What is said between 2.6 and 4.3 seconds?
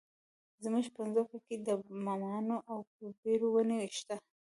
او بیرو ونې شته.